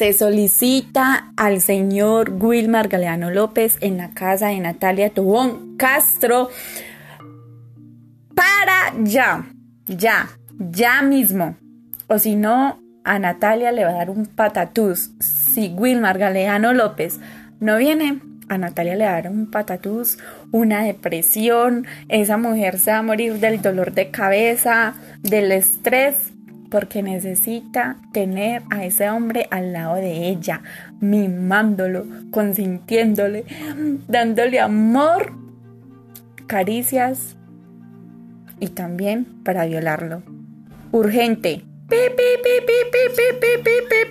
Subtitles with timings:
[0.00, 6.48] Se solicita al señor Wilmar Galeano López en la casa de Natalia Tubón Castro
[8.34, 9.44] para ya,
[9.86, 11.58] ya, ya mismo.
[12.06, 15.10] O si no, a Natalia le va a dar un patatús.
[15.20, 17.20] Si Wilmar Galeano López
[17.60, 20.16] no viene, a Natalia le va a dar un patatús,
[20.50, 26.32] una depresión, esa mujer se va a morir del dolor de cabeza, del estrés,
[26.70, 30.62] porque necesita tener a ese hombre al lado de ella,
[31.00, 33.44] mimándolo, consintiéndole,
[34.08, 35.32] dándole amor,
[36.46, 37.36] caricias
[38.60, 40.22] y también para violarlo.
[40.92, 41.64] Urgente.
[41.88, 44.09] Pi, pi, pi,